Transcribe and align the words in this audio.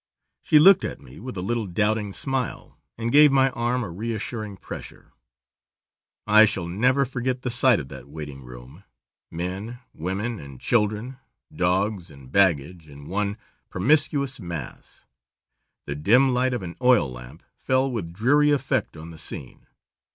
She 0.41 0.57
looked 0.57 0.83
at 0.83 0.99
me 0.99 1.19
with 1.19 1.37
a 1.37 1.43
little 1.43 1.67
doubting 1.67 2.11
smile, 2.11 2.75
and 2.97 3.11
gave 3.11 3.31
my 3.31 3.51
arm 3.51 3.83
a 3.83 3.91
reassuring 3.91 4.57
pressure. 4.57 5.11
I 6.25 6.45
shall 6.45 6.67
never 6.67 7.05
forget 7.05 7.43
the 7.43 7.51
sight 7.51 7.79
of 7.79 7.89
that 7.89 8.07
waiting 8.09 8.41
room. 8.41 8.83
Men, 9.29 9.77
women, 9.93 10.39
and 10.39 10.59
children, 10.59 11.17
dogs 11.55 12.09
and 12.09 12.31
baggage, 12.31 12.89
in 12.89 13.05
one 13.09 13.37
promiscuous 13.69 14.39
mass. 14.39 15.05
The 15.85 15.93
dim 15.93 16.33
light 16.33 16.55
of 16.55 16.63
an 16.63 16.77
oil 16.81 17.11
lamp 17.11 17.43
fell 17.55 17.91
with 17.91 18.11
dreary 18.11 18.49
effect 18.49 18.97
on 18.97 19.11
the 19.11 19.19
scene. 19.19 19.67